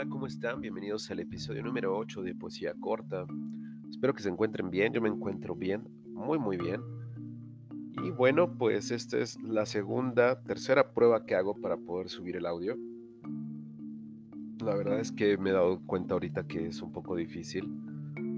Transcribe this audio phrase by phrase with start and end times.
[0.00, 0.62] Hola, ¿cómo están?
[0.62, 3.26] Bienvenidos al episodio número 8 de Poesía Corta.
[3.90, 6.80] Espero que se encuentren bien, yo me encuentro bien, muy muy bien.
[8.02, 12.46] Y bueno, pues esta es la segunda, tercera prueba que hago para poder subir el
[12.46, 12.78] audio.
[14.64, 17.68] La verdad es que me he dado cuenta ahorita que es un poco difícil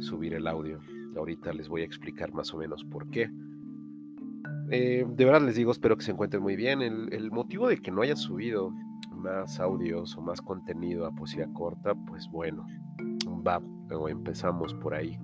[0.00, 0.80] subir el audio.
[1.16, 3.30] Ahorita les voy a explicar más o menos por qué.
[4.72, 6.82] Eh, de verdad les digo, espero que se encuentren muy bien.
[6.82, 8.74] El, motivo de que no haya subido
[9.22, 12.66] más audios o más contenido a poesía corta, pues bueno,
[13.46, 15.18] va, luego empezamos por ahí.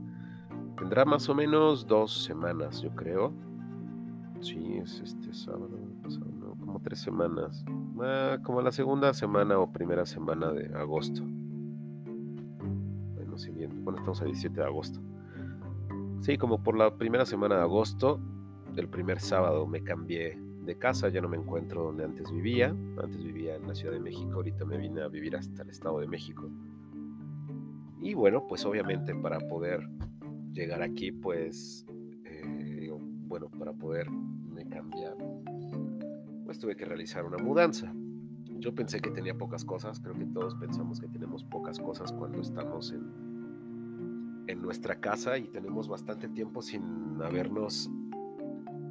[0.79, 3.33] Tendrá más o menos dos semanas, yo creo.
[4.41, 5.71] Sí, es este sábado,
[6.61, 7.65] como tres semanas.
[8.01, 11.23] Ah, como la segunda semana o primera semana de agosto.
[13.15, 15.01] Bueno, si bien, bueno, estamos a 17 de agosto.
[16.21, 18.21] Sí, como por la primera semana de agosto,
[18.77, 22.69] el primer sábado me cambié de casa, ya no me encuentro donde antes vivía.
[23.03, 25.99] Antes vivía en la Ciudad de México, ahorita me vine a vivir hasta el Estado
[26.01, 26.51] de México.
[28.01, 29.81] Y bueno, pues obviamente para poder
[30.53, 31.87] llegar aquí, pues,
[32.25, 32.93] eh,
[33.27, 35.17] bueno, para poderme cambiar,
[36.45, 37.91] pues tuve que realizar una mudanza.
[38.59, 42.43] Yo pensé que tenía pocas cosas, creo que todos pensamos que tenemos pocas cosas cuando
[42.43, 47.91] estamos en, en nuestra casa y tenemos bastante tiempo sin habernos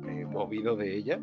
[0.08, 1.22] eh, movido de ella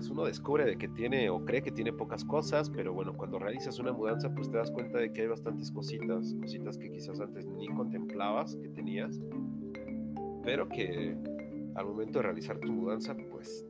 [0.00, 3.38] pues uno descubre de que tiene o cree que tiene pocas cosas, pero bueno, cuando
[3.38, 7.20] realizas una mudanza, pues te das cuenta de que hay bastantes cositas, cositas que quizás
[7.20, 9.20] antes ni contemplabas que tenías,
[10.42, 11.14] pero que
[11.74, 13.66] al momento de realizar tu mudanza, pues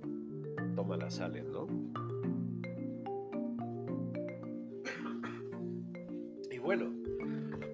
[0.77, 1.67] toma las sales, ¿no?
[6.49, 6.93] Y bueno,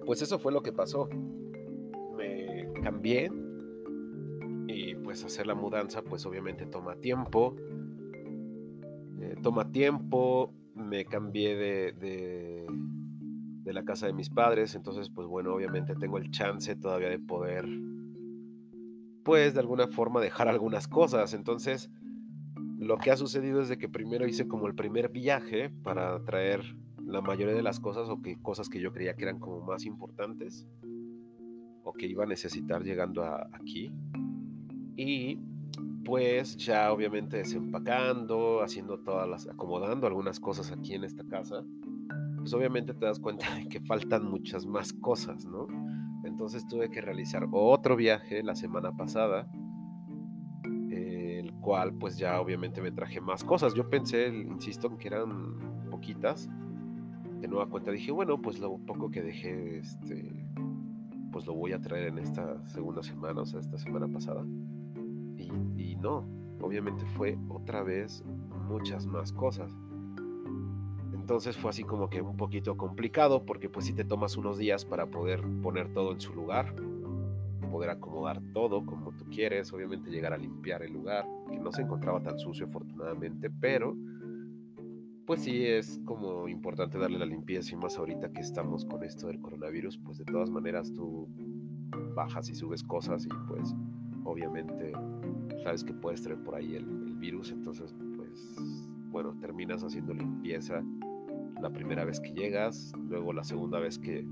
[0.07, 1.07] pues eso fue lo que pasó.
[2.17, 3.31] Me cambié
[4.67, 7.55] y pues hacer la mudanza, pues obviamente toma tiempo
[9.41, 11.93] toma tiempo, me cambié de,
[13.63, 17.19] de, la casa de mis padres, entonces pues bueno, obviamente tengo el chance todavía de
[17.19, 17.67] poder,
[19.23, 21.91] pues de alguna forma dejar algunas cosas, entonces
[22.79, 26.77] lo que ha sucedido es de que primero hice como el primer viaje para traer
[27.05, 29.85] la mayoría de las cosas o que cosas que yo creía que eran como más
[29.85, 30.67] importantes
[31.83, 33.23] o que iba a necesitar llegando
[33.53, 33.91] aquí.
[34.95, 35.39] Y
[36.07, 41.65] pues ya obviamente desempacando, haciendo todas las, acomodando algunas cosas aquí en esta casa,
[42.37, 45.67] pues obviamente te das cuenta de que faltan muchas más cosas, ¿no?
[46.23, 49.51] Entonces tuve que realizar otro viaje la semana pasada,
[50.89, 53.73] el cual pues ya obviamente me traje más cosas.
[53.73, 56.49] Yo pensé, insisto, que eran poquitas.
[57.41, 60.47] De nueva cuenta dije, bueno, pues lo poco que dejé, este,
[61.33, 64.45] pues lo voy a traer en esta segunda semana, o sea, esta semana pasada
[65.37, 66.25] y, no,
[66.61, 68.23] obviamente fue otra vez
[68.67, 69.75] muchas más cosas.
[71.13, 74.85] Entonces fue así como que un poquito complicado porque pues si te tomas unos días
[74.85, 76.73] para poder poner todo en su lugar,
[77.69, 81.81] poder acomodar todo como tú quieres, obviamente llegar a limpiar el lugar, que no se
[81.81, 83.95] encontraba tan sucio afortunadamente, pero
[85.25, 89.27] pues sí es como importante darle la limpieza y más ahorita que estamos con esto
[89.27, 91.27] del coronavirus, pues de todas maneras tú
[92.15, 93.75] bajas y subes cosas y pues
[94.27, 94.91] obviamente
[95.63, 98.55] sabes que puedes traer por ahí el, virus, entonces pues
[99.09, 100.83] bueno, terminas haciendo limpieza
[101.59, 104.27] la primera vez que llegas, luego la segunda vez que,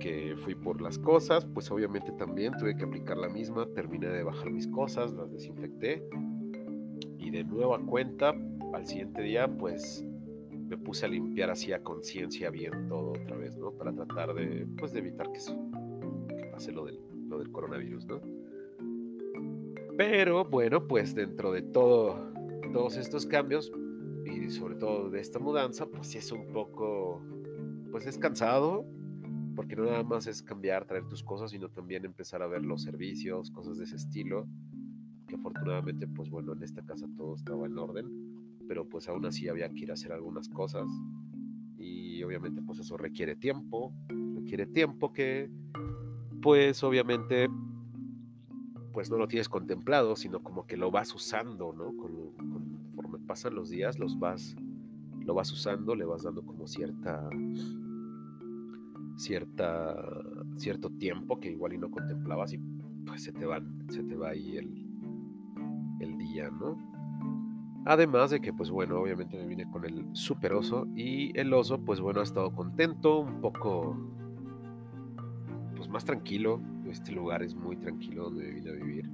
[0.00, 4.24] que fui por las cosas, pues obviamente también tuve que aplicar la misma, terminé de
[4.24, 6.02] bajar mis cosas, las desinfecté
[7.18, 8.34] y de nueva cuenta
[8.72, 10.04] al siguiente día pues
[10.50, 13.70] me puse a limpiar así a conciencia bien todo otra vez, ¿no?
[13.72, 15.38] Para tratar de, pues, de evitar que,
[16.36, 16.98] que pase lo del,
[17.28, 18.20] lo del coronavirus, ¿no?
[19.96, 22.32] Pero bueno, pues dentro de todo,
[22.72, 23.70] todos estos cambios
[24.24, 27.22] y sobre todo de esta mudanza, pues es un poco,
[27.92, 28.84] pues es cansado,
[29.54, 32.82] porque no nada más es cambiar, traer tus cosas, sino también empezar a ver los
[32.82, 34.48] servicios, cosas de ese estilo,
[35.28, 38.06] que afortunadamente, pues bueno, en esta casa todo estaba en orden,
[38.66, 40.88] pero pues aún así había que ir a hacer algunas cosas.
[41.78, 43.94] Y obviamente pues eso requiere tiempo,
[44.34, 45.50] requiere tiempo que
[46.42, 47.48] pues obviamente
[48.94, 51.94] pues no lo tienes contemplado, sino como que lo vas usando, ¿no?
[51.96, 54.56] conforme pasan los días, los vas,
[55.20, 57.28] lo vas usando, le vas dando como cierta,
[59.16, 59.96] cierta,
[60.56, 62.58] cierto tiempo que igual y no contemplabas y
[63.04, 64.86] pues se te van, se te va ahí el,
[66.00, 66.78] el día, ¿no?
[67.86, 71.84] Además de que, pues bueno, obviamente me vine con el super oso y el oso,
[71.84, 73.98] pues bueno, ha estado contento, un poco,
[75.84, 79.10] pues más tranquilo, este lugar es muy tranquilo donde vine a vivir.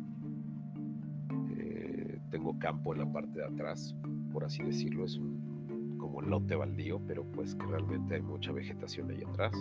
[1.56, 3.96] Eh, tengo campo en la parte de atrás,
[4.32, 5.04] por así decirlo.
[5.04, 9.52] Es como como un lote baldío, pero pues que realmente hay mucha vegetación ahí atrás.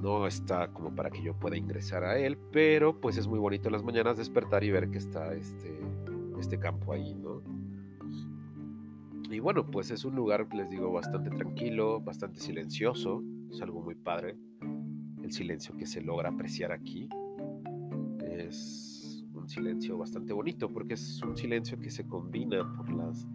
[0.00, 3.68] No está como para que yo pueda ingresar a él, pero pues es muy bonito
[3.68, 5.76] en las mañanas despertar y ver que está este,
[6.38, 7.42] este campo ahí, ¿no?
[9.28, 13.96] Y bueno, pues es un lugar, les digo, bastante tranquilo, bastante silencioso, es algo muy
[13.96, 14.36] padre.
[15.26, 17.08] El silencio que se logra apreciar aquí
[18.24, 23.26] es un silencio bastante bonito porque es un silencio que se combina por las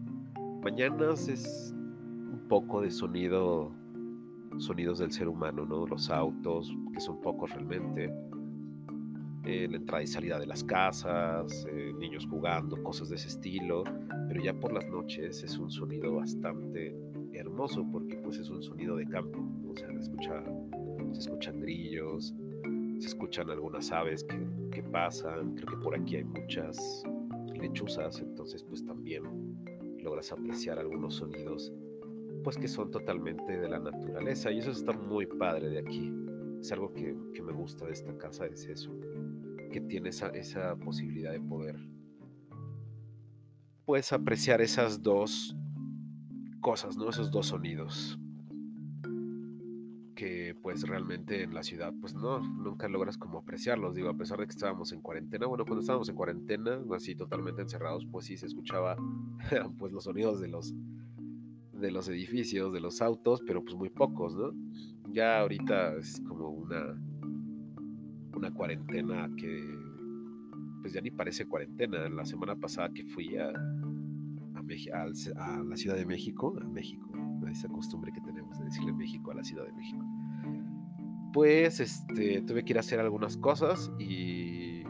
[0.63, 3.75] mañanas, es un poco de sonido,
[4.57, 5.85] sonidos del ser humano, ¿no?
[5.85, 8.09] Los autos, que son pocos realmente,
[9.43, 13.83] eh, la entrada y salida de las casas, eh, niños jugando, cosas de ese estilo,
[14.29, 16.95] pero ya por las noches es un sonido bastante
[17.33, 20.41] hermoso porque pues es un sonido de campo, o sea, se, escucha,
[21.13, 22.33] se escuchan grillos,
[22.99, 24.37] se escuchan algunas aves que,
[24.71, 27.03] que pasan, creo que por aquí hay muchas
[27.55, 29.23] lechuzas, entonces pues también
[29.99, 31.71] logras apreciar algunos sonidos
[32.43, 36.11] pues que son totalmente de la naturaleza y eso está muy padre de aquí.
[36.59, 38.91] Es algo que, que me gusta de esta casa, es eso,
[39.71, 41.77] que tiene esa, esa posibilidad de poder
[43.91, 45.53] puedes apreciar esas dos
[46.61, 47.09] cosas, ¿no?
[47.09, 48.17] Esos dos sonidos
[50.61, 54.45] pues realmente en la ciudad pues no, nunca logras como apreciarlos, digo, a pesar de
[54.45, 58.45] que estábamos en cuarentena, bueno, cuando estábamos en cuarentena, así totalmente encerrados, pues sí se
[58.45, 58.95] escuchaba
[59.77, 60.73] pues los sonidos de los
[61.73, 64.51] de los edificios, de los autos, pero pues muy pocos, ¿no?
[65.11, 66.95] Ya ahorita es como una
[68.35, 69.81] una cuarentena que
[70.81, 72.09] pues ya ni parece cuarentena.
[72.09, 73.53] La semana pasada que fui a, a,
[75.63, 77.09] la Ciudad de México, a México,
[77.49, 80.03] esa costumbre que tenemos de decirle México a la Ciudad de México,
[81.33, 84.83] pues este, tuve que ir a hacer algunas cosas y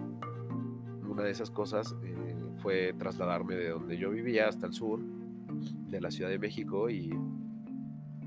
[1.08, 5.00] una de esas cosas eh, fue trasladarme de donde yo vivía hasta el sur
[5.90, 7.12] de la Ciudad de México y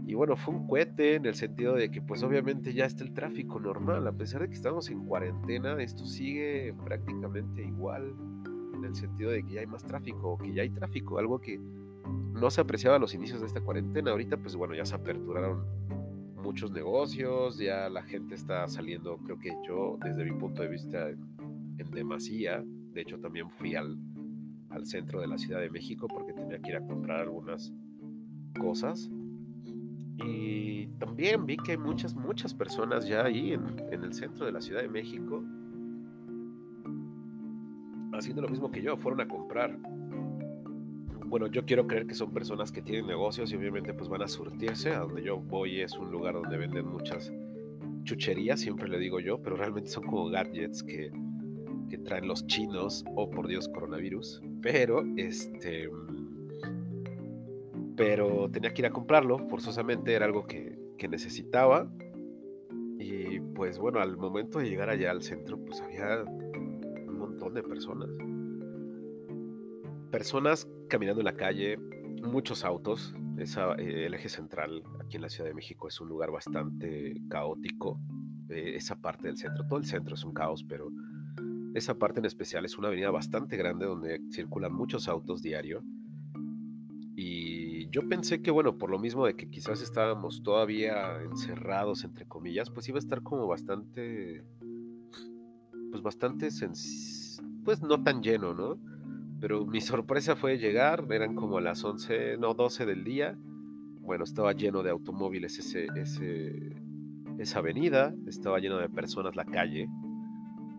[0.06, 3.14] y bueno, fue un cohete en el sentido de que pues obviamente ya está el
[3.14, 8.14] tráfico normal, a pesar de que estamos en cuarentena, esto sigue prácticamente igual
[8.74, 11.58] en el sentido de que ya hay más tráfico que ya hay tráfico, algo que
[11.58, 14.10] no se apreciaba a los inicios de esta cuarentena.
[14.10, 15.64] Ahorita pues bueno, ya se aperturaron
[16.44, 21.08] muchos negocios, ya la gente está saliendo, creo que yo desde mi punto de vista
[21.08, 22.62] en demasía,
[22.92, 23.98] de hecho también fui al,
[24.68, 27.72] al centro de la Ciudad de México porque tenía que ir a comprar algunas
[28.60, 29.10] cosas
[30.18, 34.52] y también vi que hay muchas, muchas personas ya ahí en, en, el centro de
[34.52, 35.42] la Ciudad de México
[38.12, 39.76] haciendo lo mismo que yo, fueron a comprar.
[41.34, 44.28] Bueno, yo quiero creer que son personas que tienen negocios y obviamente pues van a
[44.28, 44.92] surtirse.
[44.92, 47.32] A donde yo voy es un lugar donde venden muchas
[48.04, 51.10] chucherías, siempre le digo yo, pero realmente son como gadgets que,
[51.90, 54.42] que traen los chinos, o oh, por Dios, coronavirus.
[54.62, 55.90] Pero, este
[57.96, 60.78] pero tenía que ir a comprarlo, forzosamente era algo que,
[61.10, 61.90] necesitaba.
[63.00, 67.64] Y pues bueno, al momento de llegar allá al centro, pues había un montón de
[67.64, 68.10] personas.
[70.14, 71.76] Personas caminando en la calle,
[72.22, 73.12] muchos autos.
[73.36, 77.16] Esa, eh, el eje central aquí en la Ciudad de México es un lugar bastante
[77.28, 77.98] caótico.
[78.48, 80.88] Eh, esa parte del centro, todo el centro es un caos, pero
[81.74, 85.82] esa parte en especial es una avenida bastante grande donde circulan muchos autos diario.
[87.16, 92.24] Y yo pensé que, bueno, por lo mismo de que quizás estábamos todavía encerrados, entre
[92.24, 94.44] comillas, pues iba a estar como bastante,
[95.90, 96.50] pues bastante,
[97.64, 98.93] pues no tan lleno, ¿no?
[99.44, 103.36] Pero mi sorpresa fue llegar, eran como las 11, no, 12 del día.
[104.00, 105.86] Bueno, estaba lleno de automóviles ese,
[107.38, 109.86] esa avenida, estaba lleno de personas la calle.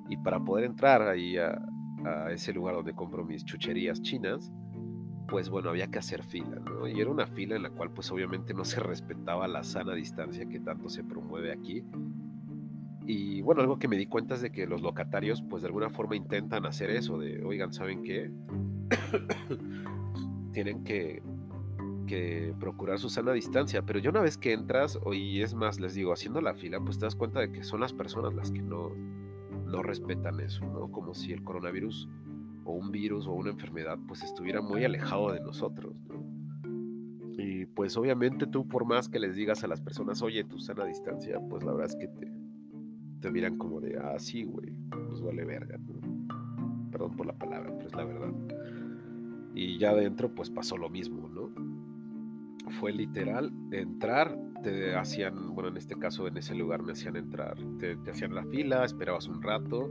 [0.09, 1.63] Y para poder entrar ahí a,
[2.05, 4.51] a ese lugar donde compro mis chucherías chinas,
[5.27, 6.87] pues bueno, había que hacer fila, ¿no?
[6.87, 10.49] Y era una fila en la cual pues obviamente no se respetaba la sana distancia
[10.49, 11.83] que tanto se promueve aquí.
[13.07, 15.89] Y bueno, algo que me di cuenta es de que los locatarios pues de alguna
[15.89, 18.31] forma intentan hacer eso, de, oigan, ¿saben qué?
[20.53, 21.21] Tienen que,
[22.07, 25.93] que procurar su sana distancia, pero ya una vez que entras, y es más, les
[25.93, 28.61] digo, haciendo la fila, pues te das cuenta de que son las personas las que
[28.61, 28.91] no,
[29.65, 30.91] no respetan eso, ¿no?
[30.91, 32.09] Como si el coronavirus
[32.63, 35.93] o un virus o una enfermedad pues estuviera muy alejado de nosotros.
[37.37, 40.85] Y pues obviamente tú por más que les digas a las personas, oye, tu sana
[40.85, 42.31] distancia, pues la verdad es que te,
[43.25, 44.71] te miran como de, ah, sí, güey,
[45.07, 45.79] pues vale verga.
[46.91, 48.31] Perdón por la palabra, pero es la verdad.
[49.55, 51.49] Y ya adentro pues pasó lo mismo, ¿no?
[52.79, 57.57] Fue literal entrar, te hacían, bueno, en este caso en ese lugar me hacían entrar,
[57.79, 59.89] te, te hacían la fila, esperabas un rato,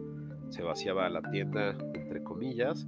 [0.50, 2.87] se vaciaba la tienda, entre comillas,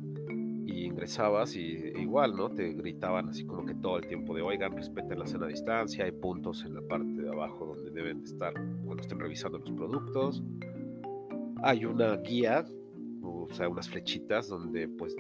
[0.65, 2.51] y regresabas y e igual, ¿no?
[2.51, 6.05] Te gritaban así como que todo el tiempo de, oigan, respeten la cena a distancia,
[6.05, 9.71] hay puntos en la parte de abajo donde deben de estar cuando estén revisando los
[9.71, 10.43] productos.
[11.63, 12.65] Hay una guía,
[13.23, 15.15] o sea, unas flechitas donde pues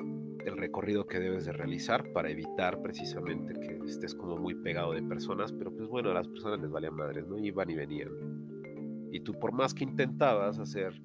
[0.44, 5.02] el recorrido que debes de realizar para evitar precisamente que estés como muy pegado de
[5.02, 7.38] personas, pero pues bueno, a las personas les valían madres, ¿no?
[7.38, 8.10] Iban y venían.
[9.12, 11.02] Y tú por más que intentabas hacer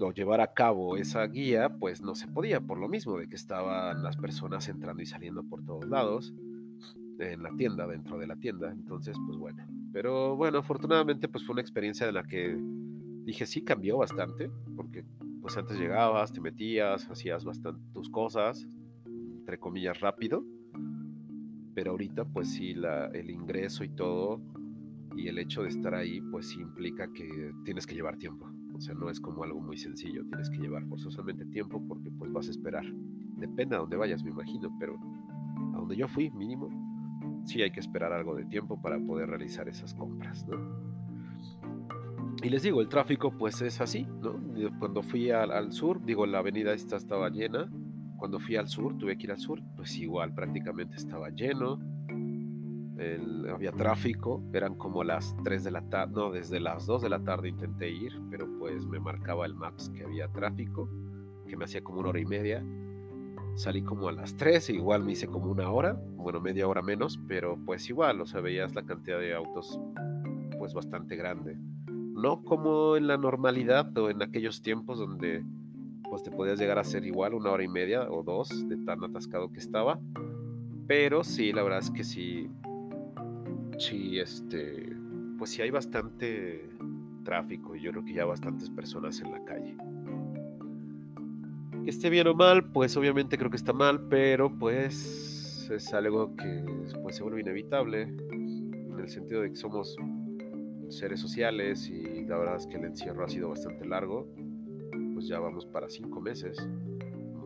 [0.00, 3.36] o llevar a cabo esa guía, pues no se podía, por lo mismo de que
[3.36, 6.32] estaban las personas entrando y saliendo por todos lados
[7.18, 8.70] en la tienda, dentro de la tienda.
[8.70, 9.64] Entonces, pues bueno.
[9.92, 12.56] Pero bueno, afortunadamente, pues fue una experiencia de la que
[13.24, 15.04] dije, sí cambió bastante, porque
[15.40, 18.68] pues antes llegabas, te metías, hacías bastante tus cosas,
[19.06, 20.44] entre comillas, rápido.
[21.74, 24.40] Pero ahorita, pues sí, la, el ingreso y todo,
[25.16, 28.50] y el hecho de estar ahí, pues sí implica que tienes que llevar tiempo.
[28.74, 32.32] O sea, no es como algo muy sencillo, tienes que llevar forzosamente tiempo porque pues
[32.32, 32.84] vas a esperar.
[33.36, 34.98] Depende a dónde vayas, me imagino, pero
[35.74, 36.68] a donde yo fui, mínimo,
[37.44, 40.88] sí hay que esperar algo de tiempo para poder realizar esas compras, ¿no?
[42.42, 44.34] Y les digo, el tráfico pues es así, ¿no?
[44.78, 47.68] Cuando fui al, sur, digo, la avenida esta estaba llena.
[48.16, 51.78] Cuando fui al sur, tuve que ir al sur, pues igual prácticamente estaba lleno
[53.52, 57.20] había tráfico, eran como las 3 de la tarde, no, desde las 2 de la
[57.20, 60.88] tarde intenté ir, pero pues me marcaba el Maps que había tráfico,
[61.46, 62.64] que me hacía como una hora y media.
[63.58, 67.18] Salí como a las 3, igual me hice como una hora, bueno, media hora menos,
[67.26, 69.80] pero pues igual, o sea, veías la cantidad de autos
[70.60, 71.56] pues bastante grande.
[71.88, 75.44] No como en la normalidad o en aquellos tiempos donde
[76.08, 79.02] pues te podías llegar a hacer igual una hora y media o dos de tan
[79.02, 79.98] atascado que estaba.
[80.86, 82.48] Pero sí, la verdad es que sí,
[83.76, 84.96] sí, este,
[85.36, 86.70] pues sí hay bastante
[87.24, 89.76] tráfico y yo creo que ya bastantes personas en la calle.
[91.88, 96.36] Que esté bien o mal, pues obviamente creo que está mal, pero pues es algo
[96.36, 96.62] que
[97.02, 99.96] pues, se vuelve inevitable en el sentido de que somos
[100.90, 104.28] seres sociales y la verdad es que el encierro ha sido bastante largo.
[105.14, 106.58] Pues ya vamos para cinco meses,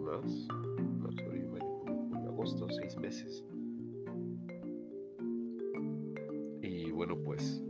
[0.00, 0.48] más,
[0.98, 1.14] más
[2.26, 3.44] agosto, seis meses.
[6.92, 7.62] bueno, pues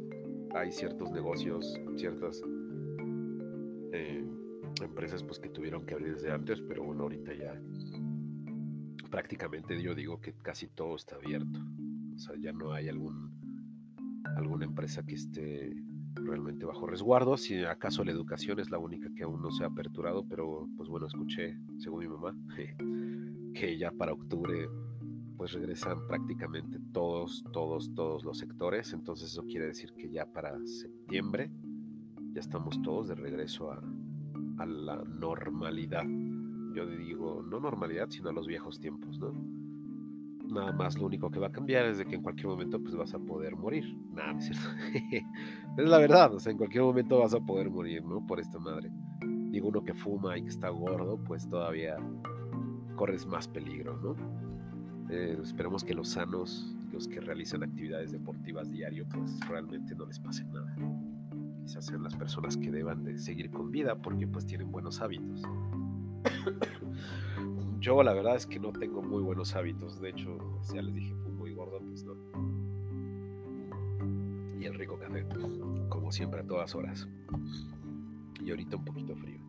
[0.55, 2.43] hay ciertos negocios, ciertas
[4.83, 7.61] empresas pues que tuvieron que abrir desde antes, pero bueno, ahorita ya
[9.11, 11.61] prácticamente yo digo que casi todo está abierto.
[12.15, 13.33] O sea, ya no hay algún
[14.37, 15.75] alguna empresa que esté
[16.15, 17.37] realmente bajo resguardo.
[17.37, 20.89] Si acaso la educación es la única que aún no se ha aperturado, pero pues
[20.89, 22.35] bueno, escuché, según mi mamá,
[23.55, 24.69] que ya para octubre
[25.37, 28.93] pues regresan prácticamente todos, todos, todos los sectores.
[28.93, 31.51] Entonces eso quiere decir que ya para septiembre
[32.33, 33.83] ya estamos todos de regreso a,
[34.66, 36.04] la normalidad.
[36.75, 39.33] Yo digo, no normalidad, sino a los viejos tiempos, ¿no?
[40.52, 42.95] Nada más lo único que va a cambiar es de que en cualquier momento pues
[42.95, 43.97] vas a poder morir.
[44.11, 44.69] Nada, es cierto.
[45.78, 48.26] es la verdad, o sea, en cualquier momento vas a poder morir, ¿no?
[48.26, 48.90] Por esta madre.
[49.50, 51.97] Digo, uno que fuma y que está gordo, pues todavía
[52.97, 54.16] corres más peligro, ¿no?
[55.11, 60.19] Eh, esperemos que los sanos, los que realizan actividades deportivas diario, pues realmente no les
[60.19, 60.75] pase nada.
[61.62, 65.42] Quizás sean las personas que deban de seguir con vida porque pues tienen buenos hábitos.
[67.81, 70.00] Yo la verdad es que no tengo muy buenos hábitos.
[70.00, 70.38] De hecho,
[70.73, 72.14] ya les dije, fui muy gordo, pues no.
[74.61, 75.26] Y el rico café,
[75.88, 77.09] como siempre, a todas horas.
[78.45, 79.40] Y ahorita un poquito frío.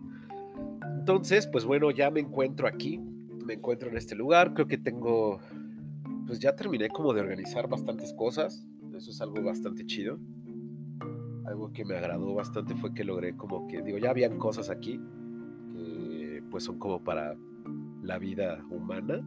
[0.98, 3.00] Entonces, pues bueno, ya me encuentro aquí
[3.43, 4.53] me encuentro en este lugar.
[4.53, 5.39] Creo que tengo,
[6.25, 8.65] pues ya terminé como de organizar bastantes cosas.
[8.96, 10.20] Eso es algo bastante chido.
[11.46, 15.00] Algo que me agradó bastante fue que logré como que, digo, ya habían cosas aquí
[15.74, 17.36] que pues son como para
[18.02, 19.26] la vida humana.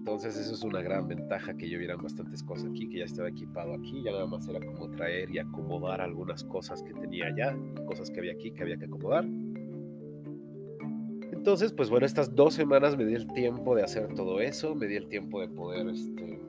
[0.00, 3.28] Entonces eso es una gran ventaja que yo vieran bastantes cosas aquí, que ya estaba
[3.28, 7.56] equipado aquí, ya nada más era como traer y acomodar algunas cosas que tenía allá,
[7.86, 9.26] cosas que había aquí que había que acomodar.
[11.32, 14.86] Entonces, pues bueno, estas dos semanas me di el tiempo de hacer todo eso, me
[14.86, 16.40] di el tiempo de poder este,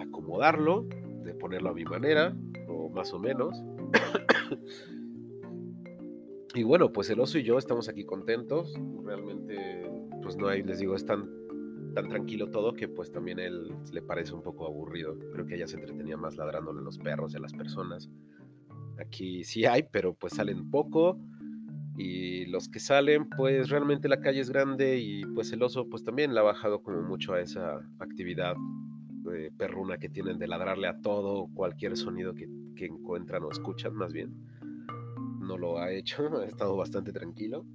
[0.00, 0.86] acomodarlo,
[1.24, 2.34] de ponerlo a mi manera,
[2.66, 3.62] o más o menos.
[6.54, 8.74] Y bueno, pues el oso y yo estamos aquí contentos.
[9.04, 9.90] Realmente,
[10.22, 11.28] pues no hay, les digo, es tan,
[11.94, 15.18] tan tranquilo todo que pues también él le parece un poco aburrido.
[15.32, 18.10] Creo que ella se entretenía más ladrándole a los perros y a las personas.
[18.98, 21.18] Aquí sí hay, pero pues salen poco
[21.98, 26.04] y los que salen, pues realmente la calle es grande y pues el oso pues
[26.04, 28.54] también le ha bajado como mucho a esa actividad
[29.34, 33.94] eh, perruna que tienen de ladrarle a todo, cualquier sonido que, que encuentran o escuchan
[33.94, 34.32] más bien.
[35.40, 37.66] No lo ha hecho, ha estado bastante tranquilo.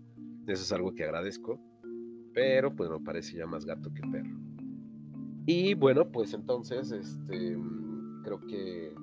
[0.47, 1.59] Eso es algo que agradezco.
[2.33, 4.39] Pero pues me parece ya más gato que perro.
[5.45, 7.57] Y bueno, pues entonces, este,
[8.23, 8.95] creo que,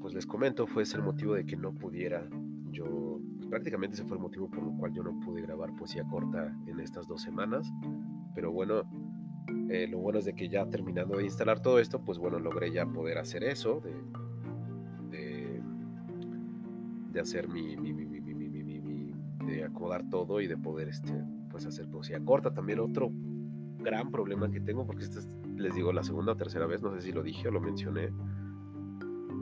[0.00, 2.28] pues les comento, fue ese el motivo de que no pudiera
[2.70, 6.04] yo, pues, prácticamente ese fue el motivo por el cual yo no pude grabar poesía
[6.04, 7.68] corta en estas dos semanas.
[8.34, 8.84] Pero bueno,
[9.68, 12.72] eh, lo bueno es de que ya terminando de instalar todo esto, pues bueno, logré
[12.72, 13.80] ya poder hacer eso,
[15.10, 15.60] de,
[17.12, 21.12] de, hacer mi, mi, mi, mi, de acomodar todo y de poder, este,
[21.50, 22.54] pues hacer poesía corta.
[22.54, 23.10] También otro
[23.78, 26.94] gran problema que tengo, porque esta es, les digo, la segunda o tercera vez, no
[26.94, 28.12] sé si lo dije o lo mencioné,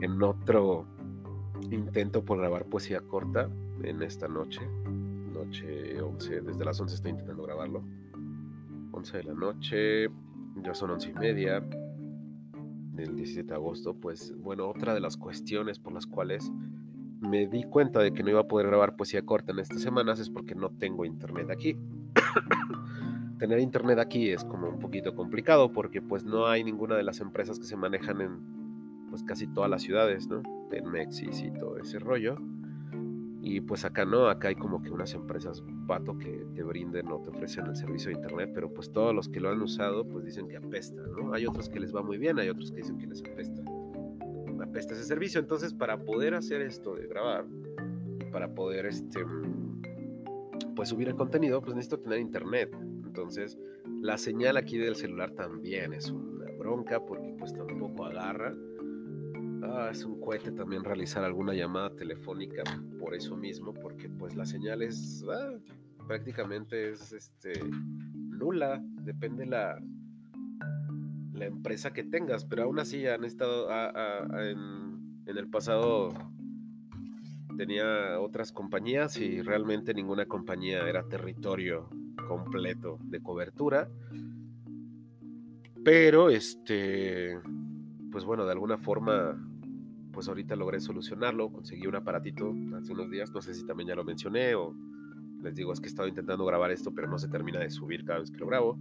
[0.01, 0.85] en otro
[1.71, 3.49] intento por grabar poesía corta
[3.83, 4.61] en esta noche,
[5.33, 7.83] noche 11, desde las 11 estoy intentando grabarlo,
[8.97, 10.09] 11 de la noche,
[10.63, 11.63] ya son 11 y media
[12.93, 16.51] del 17 de agosto, pues bueno, otra de las cuestiones por las cuales
[17.19, 20.19] me di cuenta de que no iba a poder grabar poesía corta en estas semanas
[20.19, 21.77] es porque no tengo internet aquí.
[23.39, 27.19] tener internet aquí es como un poquito complicado porque pues no hay ninguna de las
[27.19, 30.41] empresas que se manejan en pues casi todas las ciudades, ¿no?
[30.91, 32.37] Mexis y todo ese rollo.
[33.49, 37.21] Y pues acá no, acá hay como que unas empresas pato que te brinden o
[37.21, 40.25] te ofrecen el servicio de internet, pero pues todos los que lo han usado pues
[40.25, 41.33] dicen que apesta, ¿no?
[41.33, 43.63] Hay otros que les va muy bien, hay otros que dicen que les apesta.
[44.61, 47.45] Apesta ese servicio, entonces para poder hacer esto de grabar,
[48.33, 49.21] para poder este
[50.75, 52.75] pues subir el contenido, pues necesito tener internet.
[53.05, 53.57] Entonces,
[54.01, 58.53] la señal aquí del celular también es una bronca porque pues tampoco agarra.
[59.63, 62.63] Ah, es un cohete también realizar alguna llamada telefónica
[63.07, 65.53] por eso mismo, porque pues la señal es ah,
[66.05, 69.81] prácticamente es este nula, depende la
[71.31, 76.09] la empresa que tengas, pero aún así han estado ah, en, en el pasado
[77.55, 81.87] tenía otras compañías y realmente ninguna compañía era territorio
[82.27, 83.87] completo de cobertura.
[85.81, 87.39] Pero este,
[88.11, 89.41] pues bueno, de alguna forma,
[90.17, 93.95] pues ahorita logré solucionarlo, conseguí un aparatito hace unos días, no sé si también ya
[93.95, 94.73] lo mencioné o
[95.43, 98.03] les digo, es que he estado intentando grabar esto, pero no se termina de subir
[98.03, 98.79] cada vez que lo grabo.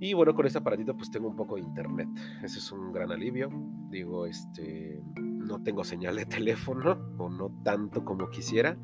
[0.00, 2.08] Y bueno, con este aparatito pues tengo un poco de internet.
[2.42, 3.50] Ese es un gran alivio.
[3.90, 8.78] Digo, este, no tengo señal de teléfono o no tanto como quisiera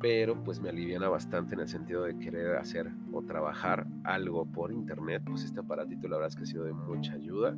[0.00, 4.70] pero pues me aliviana bastante en el sentido de querer hacer o trabajar algo por
[4.70, 7.56] internet, pues este aparatito la verdad es que ha sido de mucha ayuda,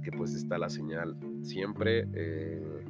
[0.00, 2.84] porque pues está la señal siempre, eh,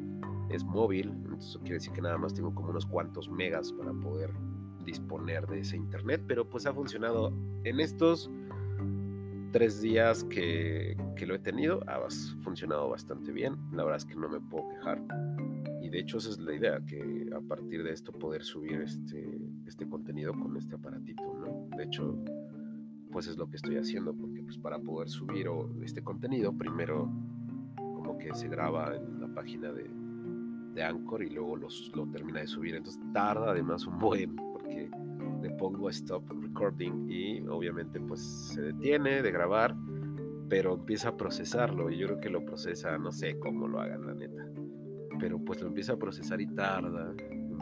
[0.49, 4.31] es móvil, entonces quiere decir que nada más tengo como unos cuantos megas para poder
[4.85, 7.33] disponer de ese internet, pero pues ha funcionado
[7.65, 8.31] en estos
[9.51, 12.01] tres días que, que lo he tenido, ha
[12.43, 15.03] funcionado bastante bien, la verdad es que no me puedo quejar
[15.91, 19.89] de hecho esa es la idea, que a partir de esto poder subir este, este
[19.89, 21.77] contenido con este aparatito, ¿no?
[21.77, 22.17] De hecho,
[23.11, 24.15] pues es lo que estoy haciendo,
[24.51, 25.47] pues para poder subir
[25.85, 27.09] este contenido, primero
[27.77, 29.89] como que se graba en la página de,
[30.75, 34.91] de Anchor y luego los, lo termina de subir, entonces tarda además un buen, porque
[35.41, 38.21] le pongo stop recording y obviamente pues
[38.53, 39.77] se detiene de grabar,
[40.49, 44.05] pero empieza a procesarlo y yo creo que lo procesa, no sé cómo lo hagan
[44.05, 44.51] la neta
[45.21, 47.15] pero pues lo empieza a procesar y tarda.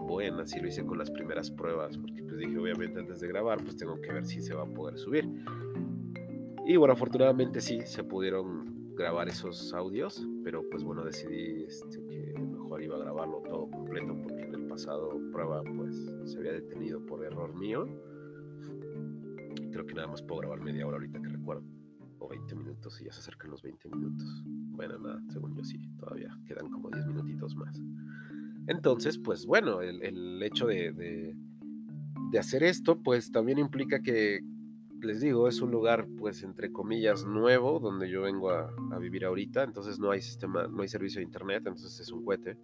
[0.07, 3.63] Bueno, así lo hice con las primeras pruebas, porque pues dije, obviamente antes de grabar,
[3.63, 5.29] pues tengo que ver si se va a poder subir.
[6.69, 12.39] Y bueno, afortunadamente sí, se pudieron grabar esos audios, pero pues bueno, decidí este, que
[12.39, 17.01] mejor iba a grabarlo todo completo, porque en el pasado prueba pues se había detenido
[17.07, 17.87] por error mío.
[19.73, 21.65] Creo que nada más puedo grabar media hora ahorita que recuerdo
[22.19, 24.43] o 20 minutos y ya se acercan los 20 minutos.
[24.45, 27.81] Bueno, nada, según yo sí, todavía quedan como 10 minutitos más.
[28.67, 34.43] Entonces, pues bueno, el, hecho de, de, hacer esto, pues también implica que,
[35.01, 39.63] les digo, es un lugar, pues, entre comillas, nuevo, donde yo vengo a, vivir ahorita,
[39.63, 42.59] entonces no hay sistema, no hay servicio de internet, entonces es un cohete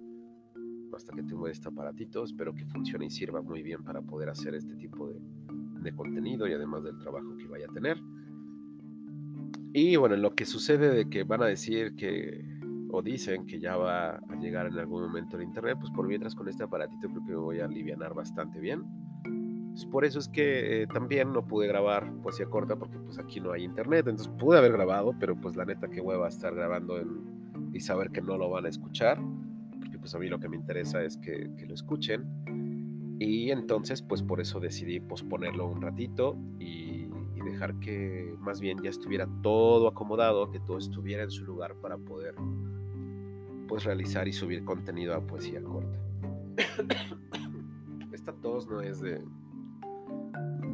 [0.94, 2.24] hasta que tengo este aparatito.
[2.24, 5.20] Espero que funcione y sirva muy bien para poder hacer este tipo de,
[5.80, 7.98] de, contenido y además del trabajo que vaya a tener.
[9.72, 12.44] Y bueno, lo que sucede de que van a decir que,
[12.90, 16.34] o dicen que ya va a llegar en algún momento el internet, pues por mientras
[16.34, 18.84] con este aparatito creo que me voy a aliviar bastante bien.
[19.90, 23.52] Por eso es que eh, también no pude grabar poesía corta porque pues aquí no
[23.52, 27.00] hay internet, entonces pude haber grabado, pero pues la neta que hueva estar grabando
[27.72, 29.20] y saber que no lo van a escuchar,
[29.78, 32.24] porque pues a mí lo que me interesa es que, que lo escuchen.
[33.18, 36.94] Y entonces pues por eso decidí posponerlo un ratito y
[37.44, 41.96] dejar que más bien ya estuviera todo acomodado, que todo estuviera en su lugar para
[41.96, 42.34] poder
[43.68, 45.98] pues realizar y subir contenido a poesía corta.
[48.12, 49.22] Esta tos no es de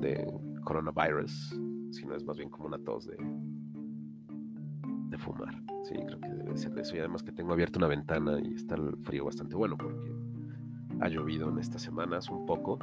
[0.00, 0.26] de
[0.64, 1.60] coronavirus,
[1.90, 3.16] sino es más bien como una tos de,
[5.08, 5.54] de fumar.
[5.84, 6.96] Sí, creo que debe ser de eso.
[6.96, 10.12] Y además que tengo abierta una ventana y está el frío bastante bueno porque
[11.00, 12.78] ha llovido en estas semanas un poco.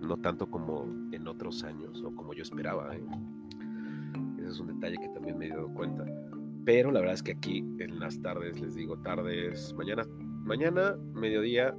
[0.00, 2.94] No tanto como en otros años o como yo esperaba.
[2.94, 3.04] ¿eh?
[4.38, 6.04] Ese es un detalle que también me he dado cuenta.
[6.64, 10.04] Pero la verdad es que aquí en las tardes, les digo tardes, mañana,
[10.44, 11.74] mañana, mediodía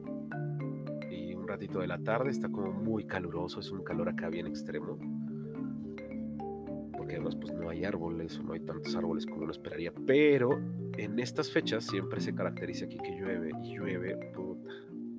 [1.50, 4.98] ratito de la tarde está como muy caluroso, es un calor acá bien extremo.
[6.96, 10.60] Porque además pues no hay árboles o no hay tantos árboles como uno esperaría, pero
[10.98, 14.70] en estas fechas siempre se caracteriza aquí que llueve y llueve, puta,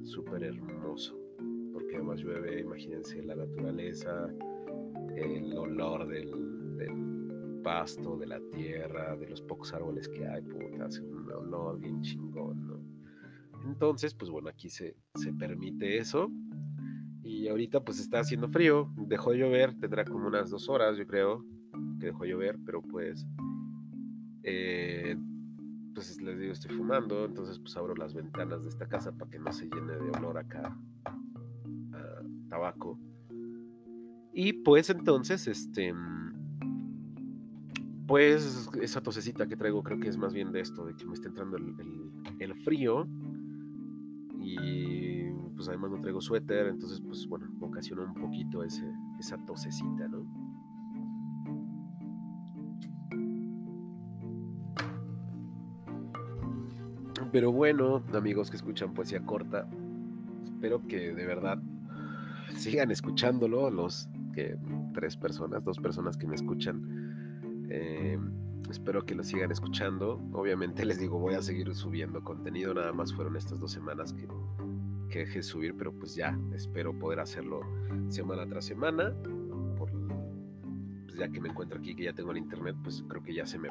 [0.04, 1.18] súper hermoso,
[1.72, 4.28] porque además llueve, imagínense la naturaleza,
[5.16, 6.30] el olor del,
[7.62, 12.00] pasto, de la tierra, de los pocos árboles que hay, puta, hace un olor bien
[12.00, 12.49] chingón.
[13.70, 16.28] Entonces, pues bueno, aquí se, se permite eso.
[17.22, 21.06] Y ahorita pues está haciendo frío, dejó de llover, tendrá como unas dos horas, yo
[21.06, 21.44] creo,
[22.00, 23.24] que dejó llover, pero pues,
[24.42, 25.16] eh,
[25.94, 29.38] pues les digo, estoy fumando, entonces pues abro las ventanas de esta casa para que
[29.38, 30.76] no se llene de olor acá
[31.92, 32.98] a tabaco.
[34.32, 35.94] Y pues entonces, este,
[38.08, 41.14] pues esa tosecita que traigo creo que es más bien de esto, de que me
[41.14, 43.06] está entrando el frío
[44.60, 50.08] y pues además no traigo suéter, entonces pues bueno, ocasiona un poquito ese, esa tosecita,
[50.08, 50.24] ¿no?
[57.32, 59.68] Pero bueno, amigos que escuchan poesía corta,
[60.44, 61.62] espero que de verdad
[62.56, 64.56] sigan escuchándolo, los que
[64.94, 67.66] tres personas, dos personas que me escuchan.
[67.70, 68.18] Eh,
[68.68, 70.20] espero que lo sigan escuchando.
[70.32, 74.28] Obviamente les digo, voy a seguir subiendo contenido, nada más fueron estas dos semanas que,
[75.08, 77.60] que dejé de subir, pero pues ya espero poder hacerlo
[78.08, 79.14] semana tras semana.
[79.76, 79.92] Pues
[81.16, 83.58] ya que me encuentro aquí, que ya tengo el internet, pues creo que ya se
[83.58, 83.68] me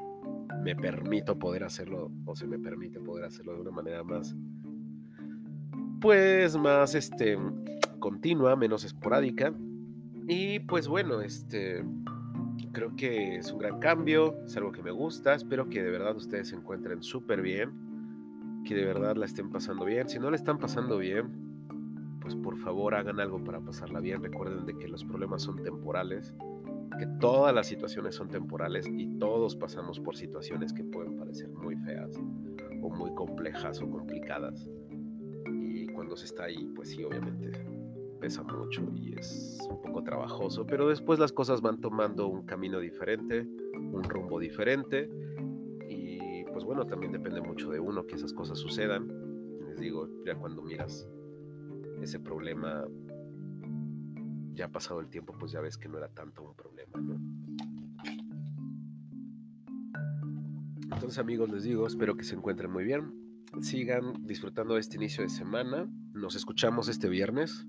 [0.64, 4.36] me permito poder hacerlo o se me permite poder hacerlo de una manera más
[6.02, 7.38] pues más este
[8.00, 9.54] continua, menos esporádica.
[10.28, 11.84] Y pues bueno, este
[12.80, 16.16] creo que es un gran cambio, es algo que me gusta, espero que de verdad
[16.16, 20.08] ustedes se encuentren súper bien, que de verdad la estén pasando bien.
[20.08, 21.30] Si no la están pasando bien,
[22.22, 24.24] pues por favor hagan algo para pasarla bien.
[24.24, 26.34] Recuerden de que los problemas son temporales
[26.98, 31.76] que todas las situaciones son temporales y todos pasamos por situaciones que pueden parecer muy
[31.76, 32.18] feas
[32.82, 34.70] o muy complejas o complicadas.
[35.46, 37.52] Y cuando se está ahí, pues sí, obviamente
[38.20, 42.80] pesa mucho y es un poco trabajoso, pero después las cosas van tomando un camino
[42.80, 45.10] diferente, un rumbo diferente
[45.90, 49.08] y pues bueno, también depende mucho de uno que esas cosas sucedan.
[49.68, 51.08] Les digo, ya cuando miras
[52.02, 52.86] ese problema
[54.54, 57.18] ya pasado el tiempo, pues ya ves que no era tanto un problema, ¿no?
[60.92, 63.14] Entonces amigos, les digo, espero que se encuentren muy bien.
[63.62, 65.90] Sigan disfrutando de este inicio de semana.
[66.14, 67.66] Nos escuchamos este viernes.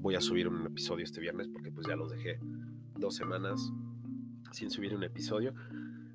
[0.00, 2.40] Voy a subir un episodio este viernes porque pues ya los dejé
[2.96, 3.70] dos semanas
[4.50, 5.54] sin subir un episodio.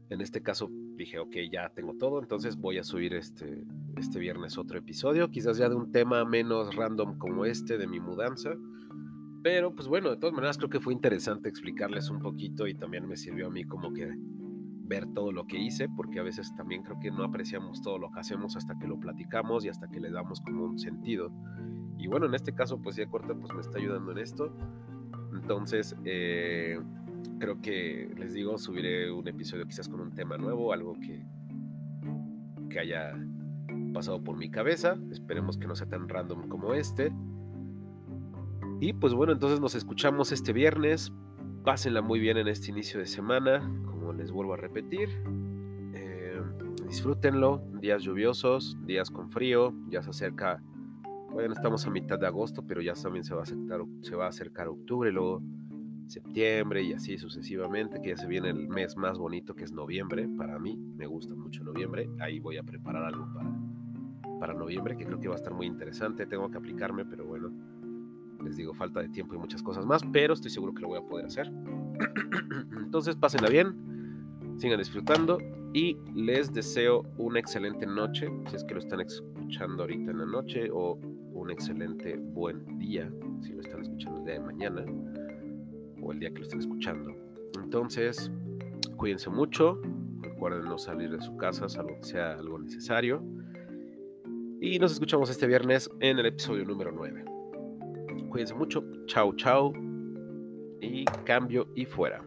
[0.10, 3.64] En este caso dije, ok, ya tengo todo, entonces voy a subir este,
[3.98, 8.00] este viernes otro episodio, quizás ya de un tema menos random como este de mi
[8.00, 8.56] mudanza.
[9.44, 13.08] Pero pues bueno, de todas maneras creo que fue interesante explicarles un poquito y también
[13.08, 14.12] me sirvió a mí como que
[14.88, 18.12] ver todo lo que hice, porque a veces también creo que no apreciamos todo lo
[18.12, 21.32] que hacemos hasta que lo platicamos y hasta que le damos como un sentido.
[21.98, 24.56] Y bueno, en este caso, pues ya corta, pues me está ayudando en esto.
[25.34, 26.80] Entonces, eh,
[27.40, 31.26] creo que les digo, subiré un episodio quizás con un tema nuevo, algo que,
[32.70, 33.14] que haya
[33.94, 34.98] pasado por mi cabeza.
[35.12, 37.12] Esperemos que no sea tan random como este.
[38.80, 41.12] Y pues bueno, entonces nos escuchamos este viernes.
[41.64, 43.62] Pásenla muy bien en este inicio de semana,
[44.06, 45.10] como les vuelvo a repetir.
[45.96, 46.40] Eh,
[46.88, 50.62] disfrútenlo, días lluviosos, días con frío, ya se acerca,
[51.32, 54.26] bueno, estamos a mitad de agosto, pero ya también se va a acercar, se va
[54.26, 55.42] a acercar octubre, luego
[56.06, 60.30] septiembre y así sucesivamente, que ya se viene el mes más bonito que es noviembre,
[60.38, 63.50] para mí, me gusta mucho noviembre, ahí voy a preparar algo para,
[64.40, 67.52] para noviembre, que creo que va a estar muy interesante, tengo que aplicarme, pero bueno,
[68.44, 71.00] les digo, falta de tiempo y muchas cosas más, pero estoy seguro que lo voy
[71.00, 71.52] a poder hacer.
[72.84, 73.95] Entonces, pásenla bien,
[74.58, 75.38] sigan disfrutando
[75.74, 80.26] y les deseo una excelente noche, si es que lo están escuchando ahorita en la
[80.26, 80.98] noche, o
[81.34, 84.86] un excelente buen día, si lo están escuchando el día de mañana,
[86.02, 87.14] o el día que lo estén escuchando.
[87.62, 88.32] Entonces,
[88.96, 89.82] cuídense mucho,
[90.22, 93.22] recuerden no salir de su casa, salvo que sea algo necesario.
[94.62, 97.26] Y nos escuchamos este viernes en el episodio número 9.
[98.30, 98.84] Cuídense mucho.
[99.06, 99.74] Chao, chao.
[100.82, 102.22] Y cambio y fuera.